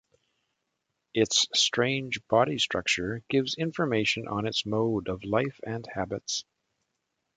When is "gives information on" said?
3.29-4.47